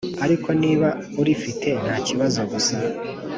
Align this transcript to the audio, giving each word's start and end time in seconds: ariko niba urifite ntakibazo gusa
ariko 0.25 0.49
niba 0.61 0.89
urifite 1.21 1.69
ntakibazo 1.83 2.39
gusa 2.51 2.75